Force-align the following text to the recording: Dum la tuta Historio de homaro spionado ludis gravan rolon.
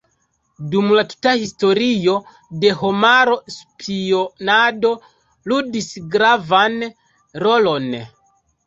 Dum 0.69 0.87
la 0.99 1.03
tuta 1.11 1.33
Historio 1.41 2.15
de 2.65 2.73
homaro 2.79 3.37
spionado 3.59 4.95
ludis 5.53 5.95
gravan 6.19 6.83
rolon. 7.47 7.93